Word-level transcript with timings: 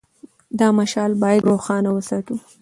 دا 0.59 0.67
مشعل 0.79 1.11
باید 1.21 1.47
روښانه 1.49 1.89
وساتو. 1.93 2.35